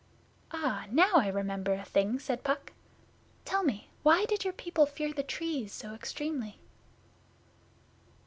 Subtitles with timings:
[0.49, 2.73] 'Ah, now I remember a thing,' said Puck.
[3.45, 6.57] 'Tell me, why did your people fear the Trees so extremely?